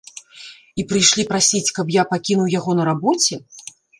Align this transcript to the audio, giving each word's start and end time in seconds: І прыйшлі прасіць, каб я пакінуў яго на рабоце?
І 0.83 0.85
прыйшлі 0.93 1.25
прасіць, 1.33 1.73
каб 1.79 1.93
я 1.97 2.05
пакінуў 2.13 2.49
яго 2.59 2.71
на 2.79 2.83
рабоце? 2.91 3.35